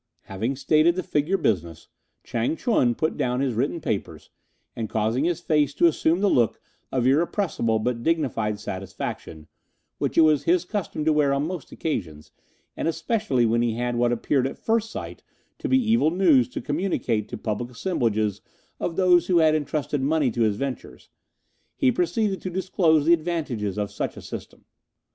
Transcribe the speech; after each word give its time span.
Having 0.21 0.55
stated 0.55 0.95
the 0.95 1.03
figure 1.03 1.37
business, 1.37 1.87
Chang 2.23 2.55
ch'un 2.57 2.95
put 2.95 3.17
down 3.17 3.39
his 3.39 3.53
written 3.53 3.79
papers, 3.79 4.31
and 4.75 4.89
causing 4.89 5.25
his 5.25 5.41
face 5.41 5.75
to 5.75 5.85
assume 5.85 6.21
the 6.21 6.27
look 6.27 6.59
of 6.91 7.05
irrepressible 7.05 7.77
but 7.77 8.01
dignified 8.01 8.59
satisfaction 8.59 9.45
which 9.99 10.17
it 10.17 10.21
was 10.21 10.45
his 10.45 10.65
custom 10.65 11.05
to 11.05 11.13
wear 11.13 11.31
on 11.31 11.45
most 11.45 11.71
occasions, 11.71 12.31
and 12.75 12.87
especially 12.87 13.45
when 13.45 13.61
he 13.61 13.75
had 13.75 13.95
what 13.95 14.11
appeared 14.11 14.47
at 14.47 14.57
first 14.57 14.89
sight 14.89 15.21
to 15.59 15.69
be 15.69 15.77
evil 15.77 16.09
news 16.09 16.49
to 16.49 16.61
communicate 16.61 17.29
to 17.29 17.37
public 17.37 17.69
assemblages 17.69 18.41
of 18.79 18.95
those 18.95 19.27
who 19.27 19.37
had 19.37 19.53
entrusted 19.53 20.01
money 20.01 20.31
to 20.31 20.41
his 20.41 20.55
ventures, 20.55 21.09
he 21.75 21.91
proceeded 21.91 22.41
to 22.41 22.49
disclose 22.49 23.05
the 23.05 23.13
advantages 23.13 23.77
of 23.77 23.91
such 23.91 24.17
a 24.17 24.21
system. 24.23 24.65